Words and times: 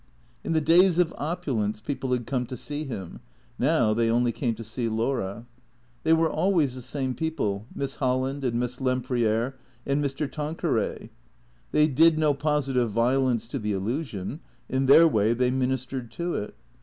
In 0.43 0.53
the 0.53 0.61
days 0.61 0.97
of 0.97 1.13
opulence 1.15 1.79
people 1.79 2.11
had 2.11 2.25
come 2.25 2.47
to 2.47 2.57
see 2.57 2.85
him; 2.85 3.19
now 3.59 3.93
they 3.93 4.09
only 4.09 4.31
came 4.31 4.55
to 4.55 4.63
see 4.63 4.89
Laura. 4.89 5.45
They 6.01 6.11
were 6.13 6.27
always 6.27 6.73
the 6.73 6.81
same 6.81 7.13
people, 7.13 7.67
Miss 7.75 7.97
Holland 7.97 8.43
and 8.43 8.59
Miss 8.59 8.81
Lempriere 8.81 9.59
and 9.85 10.03
Mr. 10.03 10.27
Tanqueray. 10.27 11.11
They 11.71 11.87
did 11.87 12.17
no 12.17 12.33
positive 12.33 12.89
violence 12.89 13.47
to 13.49 13.59
the 13.59 13.73
illusion; 13.73 14.39
in 14.67 14.87
their 14.87 15.07
way 15.07 15.33
they 15.35 15.51
minis 15.51 15.85
tered 15.87 16.09
to 16.13 16.33
it. 16.33 16.55